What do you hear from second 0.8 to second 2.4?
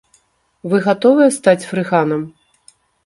гатовыя стаць фрыганам?